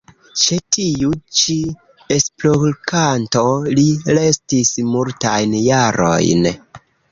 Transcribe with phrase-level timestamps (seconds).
[0.43, 1.57] Ĉe tiu ĉi
[2.15, 3.45] esplorkampo
[3.81, 3.85] li
[4.19, 6.53] restis multajn jarojn.